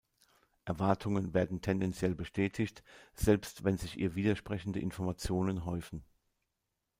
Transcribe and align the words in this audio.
Erwartungen 0.65 1.35
werden 1.35 1.61
tendenziell 1.61 2.15
bestätigt, 2.15 2.83
selbst 3.13 3.63
wenn 3.63 3.77
sich 3.77 3.99
ihr 3.99 4.15
widersprechende 4.15 4.79
Informationen 4.79 5.63
häufen. 5.63 6.03